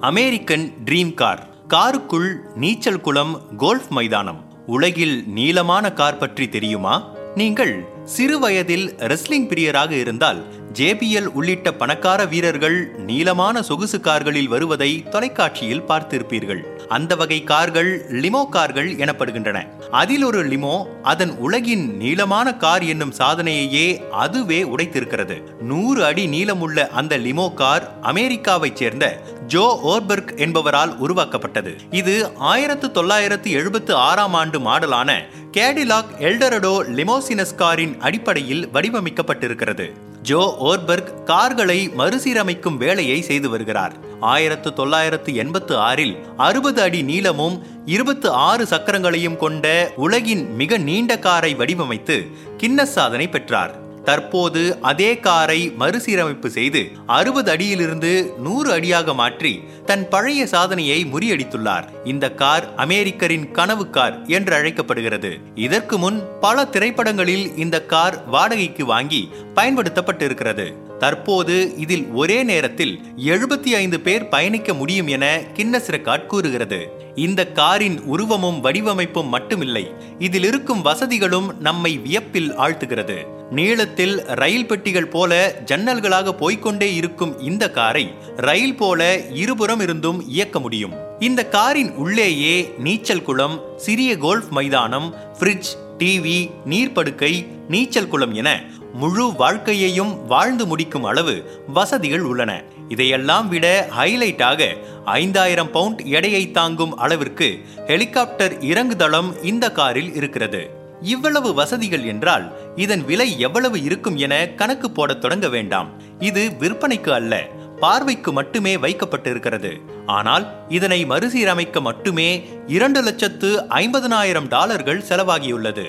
American 0.00 0.72
dream 0.84 1.14
car 1.14 1.46
காருக்குள் 1.68 2.36
நீச்சல் 2.54 3.00
குளம் 3.00 3.40
golf 3.56 3.88
மைதானம். 3.88 4.44
உலகில் 4.66 5.24
நீளமான 5.26 5.92
கார் 5.92 6.18
பற்றி 6.18 6.48
தெரியுமா? 6.48 7.14
நீங்கள் 7.34 7.84
சிறு 8.04 8.38
வயதில் 8.38 8.94
ரெஸ்லிங் 8.98 9.48
பிரியராக 9.48 9.90
இருந்தால் 9.90 10.44
ஜேபிஎல் 10.72 11.24
உள்ளிட்ட 11.24 11.72
பணக்கார 11.72 12.24
வீரர்கள் 12.24 12.90
நீளமான 12.96 13.62
சொகுசு 13.62 14.00
கார்களில் 14.00 14.48
வருவதை 14.48 15.02
தொலைக்காட்சியில் 15.10 15.82
பார்த்திருப்பீர்கள். 15.82 16.60
அந்த 16.88 17.16
வகை 17.16 17.44
கார்கள் 17.44 18.06
லிமோ 18.10 18.48
கார்கள் 18.48 18.96
எனப்படுகின்றன. 18.96 19.75
அதில் 19.90 20.22
ஒரு 20.22 20.48
லிமோ 20.48 20.84
அதன் 21.02 21.38
உலகின் 21.38 21.96
நீளமான 21.96 22.54
கார் 22.54 22.84
என்னும் 22.84 23.12
சாதனையையே 23.18 24.08
அதுவே 24.08 24.62
உடைத்திருக்கிறது. 24.62 25.60
நூறு 25.60 26.04
அடி 26.04 26.26
நீளமுள்ள 26.26 26.88
அந்த 26.88 27.18
லிமோ 27.18 27.54
கார் 27.54 27.90
அமெரிக்காவைச் 28.02 28.74
சேர்ந்த 28.74 29.20
ஜோ 29.46 29.80
ஓர்பர்க் 29.84 30.36
என்பவரால் 30.36 30.96
உருவாக்கப்பட்டது. 30.96 31.76
இது 31.90 32.30
ஆயிரத்து 32.36 32.90
தொள்ளாயிரத்து 32.90 33.50
எழுபத்து 33.50 33.94
ஆறாம் 33.94 34.34
ஆண்டு 34.34 34.58
மாடலான 34.58 35.22
கேடிலாக் 35.52 36.14
எல்டரடோ 36.18 36.82
லிமோசினஸ் 36.82 37.54
காரின் 37.54 38.00
அடிப்படையில் 38.00 38.68
வடிவமைக்கப்பட்டிருக்கிறது. 38.68 39.92
ஜோ 40.28 40.42
ஓர்பர்க் 40.60 41.22
கார்களை 41.24 41.88
மறுசீரமைக்கும் 41.98 42.76
வேலையை 42.76 43.22
செய்து 43.22 43.48
வருகிறார். 43.48 43.94
ஆயிரத்து 44.20 44.72
தொள்ளாயிரத்து 44.72 45.34
எண்பத்து 45.34 45.76
ஆறில் 45.78 46.14
அறுபது 46.36 46.82
அடி 46.82 47.02
நீளமும் 47.02 47.56
இருபத்து 47.86 48.30
ஆறு 48.30 48.64
சக்கரங்களையும் 48.64 49.36
கொண்ட 49.36 49.92
உலகின் 49.96 50.54
மிக 50.54 50.78
நீண்ட 50.78 51.18
காரை 51.18 51.56
வடிவமைத்து 51.56 52.16
கின்னஸ் 52.58 52.94
சாதனை 52.98 53.28
பெற்றார். 53.28 53.74
தற்போது 54.06 54.62
அதே 54.90 55.10
காரை 55.26 55.60
மறுசீரமைப்பு 55.78 56.50
செய்து 56.50 56.82
அறுபது 57.06 57.50
அடியிலிருந்து 57.50 58.12
நூறு 58.38 58.72
அடியாக 58.72 59.14
மாற்றி 59.14 59.52
தன் 59.86 60.08
பழைய 60.08 60.46
சாதனையை 60.46 60.98
முறியடித்துள்ளார். 61.12 61.86
இந்த 62.04 62.30
கார் 62.30 62.66
அமெரிக்கரின் 62.76 63.46
கனவு 63.50 63.90
கார் 63.90 64.16
என்று 64.26 64.54
அழைக்கப்படுகிறது. 64.54 65.30
இதற்கு 65.54 65.98
முன் 65.98 66.18
பல 66.40 66.64
திரைப்படங்களில் 66.64 67.46
இந்த 67.56 67.76
கார் 67.82 68.16
வாடகைக்கு 68.28 68.86
வாங்கி 68.86 69.22
பயன்படுத்தப்பட்டிருக்கிறது. 69.54 70.66
தற்போது 70.98 71.56
இதில் 71.76 72.04
ஒரே 72.20 72.42
நேரத்தில் 72.42 72.94
எழுபத்தி 73.26 73.70
ஐந்து 73.82 74.00
பேர் 74.00 74.28
பயணிக்க 74.28 74.74
முடியும் 74.74 75.06
என 75.06 75.26
கின்னஸ் 75.56 75.90
ரெக்கார்ட் 75.90 76.26
கூறுகிறது. 76.26 76.80
இந்த 77.14 77.40
காரின் 77.46 78.00
உருவமும் 78.00 78.60
வடிவமைப்பும் 78.64 79.32
மட்டுமில்லை 79.32 79.84
இதில் 80.18 80.44
இருக்கும் 80.44 80.82
வசதிகளும் 80.82 81.48
நம்மை 81.60 81.92
வியப்பில் 81.98 82.50
ஆழ்த்துகிறது. 82.58 83.18
நீளத்தில் 83.50 84.24
ரயில் 84.24 84.66
பெட்டிகள் 84.66 85.08
போல 85.08 85.62
ஜன்னல்களாக 85.64 86.32
போய்கொண்டே 86.32 86.94
இருக்கும் 86.94 87.38
இந்த 87.38 87.70
காரை 87.70 88.14
ரயில் 88.36 88.74
போல 88.74 89.20
இருபுறம் 89.26 89.80
இருந்தும் 89.80 90.28
இயக்க 90.28 90.60
முடியும். 90.60 90.92
இந்த 91.18 91.48
காரின் 91.48 91.92
உள்ளேயே 91.92 92.74
நீச்சல் 92.78 93.22
குளம் 93.22 93.60
சிறிய 93.76 94.16
கோல்ஃப் 94.16 94.48
மைதானம் 94.48 95.14
ஃப்ரிட்ஜ் 95.38 95.70
டிவி 95.98 96.50
நீர்ப்படுக்கை 96.66 97.46
நீச்சல் 97.68 98.08
குளம் 98.08 98.34
என 98.34 98.62
முழு 98.92 99.32
வாழ்க்கையையும் 99.32 100.26
வாழ்ந்து 100.26 100.66
முடிக்கும் 100.66 101.04
அளவு 101.04 101.62
வசதிகள் 101.66 102.20
உள்ளன. 102.20 102.62
இதையெல்லாம் 102.88 103.48
விட 103.48 103.88
ஹைலைட்டாக 103.98 104.76
ஐந்தாயிரம் 105.04 105.70
பவுண்ட் 105.70 106.00
எடையை 106.00 106.50
தாங்கும் 106.50 106.96
அளவிற்கு 106.96 107.58
ஹெலிகாப்டர் 107.86 108.58
இறங்குதளம் 108.58 109.44
இந்த 109.44 109.72
காரில் 109.72 110.14
இருக்கிறது. 110.14 110.84
இவ்வளவு 111.00 111.54
வசதிகள் 111.54 112.02
என்றால் 112.02 112.52
இதன் 112.76 113.04
விலை 113.04 113.40
எவ்வளவு 113.40 113.82
இருக்கும் 113.82 114.16
என 114.16 114.48
கணக்கு 114.48 114.90
போடத் 114.90 115.20
தொடங்க 115.20 115.48
வேண்டாம். 115.48 115.88
இது 116.18 116.50
விற்பனைக்கு 116.58 117.10
அல்ல 117.10 117.46
பார்வைக்கு 117.80 118.32
மட்டுமே 118.32 118.76
வைக்கப்பட்டிருக்கிறது. 118.76 119.76
ஆனால் 120.06 120.54
இதனை 120.68 121.06
மறுசீரமைக்க 121.06 121.80
மட்டுமே 121.80 122.48
இரண்டு 122.66 123.02
லட்சத்து 123.02 123.64
ஐம்பதனாயிரம் 123.68 124.48
டாலர்கள் 124.48 125.04
செலவாகியுள்ளது. 125.08 125.84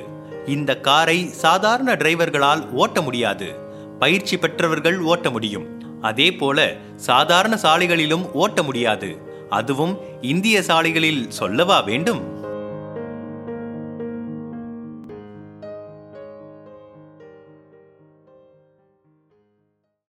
இந்த 0.46 0.80
காரை 0.80 1.28
சாதாரண 1.28 1.94
டிரைவர்களால் 1.94 2.72
ஓட்ட 2.72 3.02
முடியாது. 3.02 3.56
பயிற்சி 4.00 4.38
பெற்றவர்கள் 4.38 5.02
ஓட்ட 5.02 5.30
முடியும். 5.30 6.00
அதே 6.02 6.32
போல 6.32 6.76
சாதாரண 6.96 7.58
சாலைகளிலும் 7.58 8.34
ஓட்ட 8.34 8.64
முடியாது. 8.64 9.18
அதுவும் 9.50 9.98
இந்திய 10.22 10.62
சாலைகளில் 10.62 11.26
சொல்லவா 11.30 11.80
வேண்டும்? 11.80 12.37